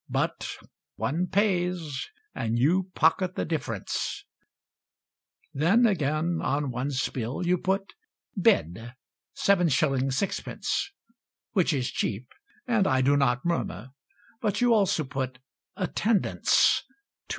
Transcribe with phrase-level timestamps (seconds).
[0.09, 0.57] But
[0.95, 4.25] One pays, And you pocket the difference.
[5.53, 7.93] Then, again, on one's bill You put
[8.35, 8.95] Bed,
[9.35, 9.69] 7s.
[10.33, 10.89] 6d.
[11.51, 12.33] Which is cheap;
[12.65, 13.91] And I do not murmur;
[14.41, 15.37] But you also put
[15.77, 16.81] Attendance,
[17.29, 17.29] 2s.